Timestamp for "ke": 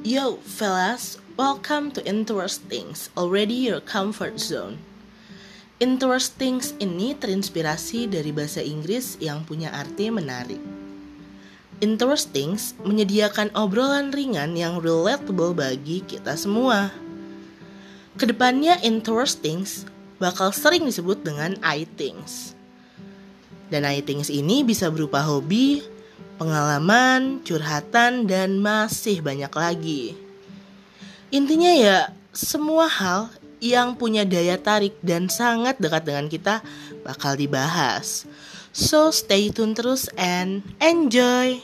18.16-18.24